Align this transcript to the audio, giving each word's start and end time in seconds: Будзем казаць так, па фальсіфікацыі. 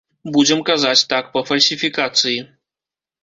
Будзем 0.35 0.63
казаць 0.69 1.07
так, 1.11 1.29
па 1.35 1.43
фальсіфікацыі. 1.49 2.39